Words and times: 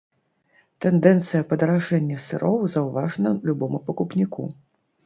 Тэндэнцыя 0.85 1.43
падаражэння 1.53 2.17
сыроў 2.27 2.57
заўважна 2.77 3.39
любому 3.51 3.85
пакупніку. 3.89 4.53